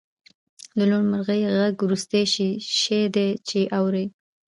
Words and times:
د 0.77 0.79
لوون 0.89 1.05
مرغۍ 1.11 1.41
غږ 1.57 1.75
وروستی 1.81 2.23
شی 2.81 3.01
دی 3.15 3.29
چې 3.47 3.59
اورئ 3.77 4.05